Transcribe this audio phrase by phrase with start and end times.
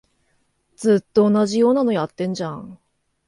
[0.77, 2.79] ずっと同じようなのやってんじゃん